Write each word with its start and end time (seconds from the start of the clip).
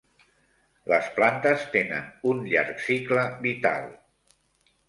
Les 0.91 1.09
plantes 1.17 1.67
tenen 1.77 2.09
un 2.31 2.43
llarg 2.55 2.81
cicle 2.87 3.27
vital. 3.47 3.91